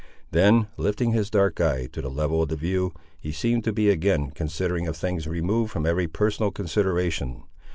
[0.31, 3.91] Then lifting his dark eye to the level of the view, he seemed to be
[3.91, 7.43] again considering of things removed from every personal consideration.